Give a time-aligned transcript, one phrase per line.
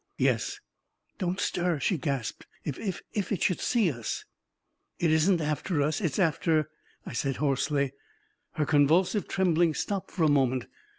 [0.17, 0.59] 44 Yes."
[1.19, 2.47] 44 Don't stir!" she gasped.
[2.65, 4.25] 44 If it— if it should see us!"
[4.99, 6.71] 44 It isn't us it's after
[7.05, 7.91] I" I said hoarsely.
[8.53, 10.65] Her convulsive trembling stopped for a moment.